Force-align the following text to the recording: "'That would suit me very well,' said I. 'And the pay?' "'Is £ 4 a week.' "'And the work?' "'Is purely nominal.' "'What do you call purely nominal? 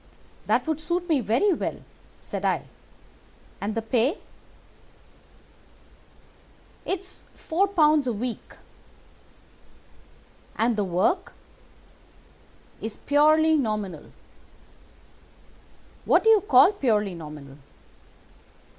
"'That 0.47 0.65
would 0.67 0.81
suit 0.81 1.07
me 1.07 1.19
very 1.19 1.53
well,' 1.53 1.83
said 2.17 2.43
I. 2.43 2.63
'And 3.61 3.75
the 3.75 3.83
pay?' 3.83 4.17
"'Is 6.87 7.21
£ 7.37 7.69
4 7.71 8.01
a 8.07 8.11
week.' 8.11 8.55
"'And 10.55 10.75
the 10.75 10.83
work?' 10.83 11.33
"'Is 12.81 12.95
purely 12.95 13.55
nominal.' 13.55 14.11
"'What 16.05 16.23
do 16.23 16.31
you 16.31 16.41
call 16.41 16.71
purely 16.71 17.13
nominal? 17.13 17.57